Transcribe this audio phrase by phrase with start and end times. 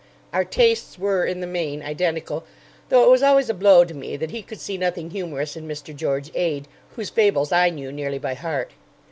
[0.33, 2.43] Our tastes were in the main identical,
[2.89, 5.67] though it was always a blow to me that he could see nothing humorous in
[5.67, 5.95] Mr.
[5.95, 8.71] George Ade, whose Fables I knew nearly by heart.